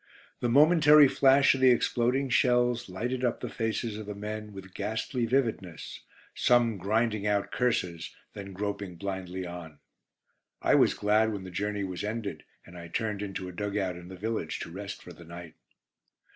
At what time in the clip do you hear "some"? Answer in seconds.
6.33-6.79